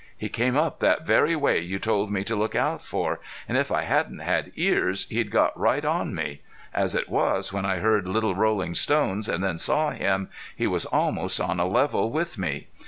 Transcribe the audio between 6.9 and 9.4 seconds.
it was, when I heard little rolling stones,